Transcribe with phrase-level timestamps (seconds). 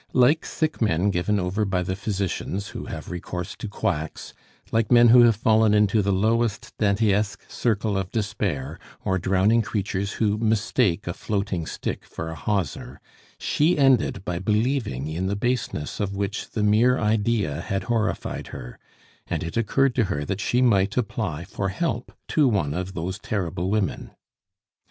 [0.13, 4.33] Like sick men given over by the physicians, who have recourse to quacks,
[4.71, 10.13] like men who have fallen into the lowest Dantesque circle of despair, or drowning creatures
[10.13, 12.99] who mistake a floating stick for a hawser,
[13.37, 18.79] she ended by believing in the baseness of which the mere idea had horrified her;
[19.27, 23.19] and it occurred to her that she might apply for help to one of those
[23.19, 24.09] terrible women.